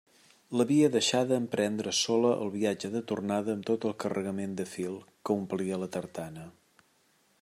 L'havia 0.59 0.87
deixada 0.93 1.37
emprendre 1.41 1.93
sola 1.97 2.31
el 2.45 2.49
viatge 2.55 2.91
de 2.95 3.03
tornada 3.11 3.55
amb 3.59 3.69
tot 3.71 3.87
el 3.91 3.95
carregament 4.05 4.57
de 4.63 4.67
fil, 4.73 4.97
que 5.29 5.37
omplia 5.43 5.81
la 5.85 5.91
tartana. 5.99 6.49